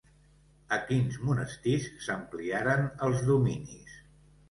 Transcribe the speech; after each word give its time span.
A 0.77 0.79
quins 0.87 1.19
monestirs 1.27 1.87
s'ampliaren 2.07 2.91
els 3.11 3.25
dominis? 3.33 4.05